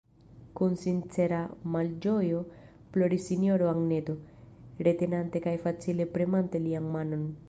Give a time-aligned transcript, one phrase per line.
[0.59, 1.41] Kun sincera
[1.75, 2.39] malĝojo
[2.95, 4.15] ploris sinjorino Anneto,
[4.89, 7.29] retenante kaj facile premante lian manon.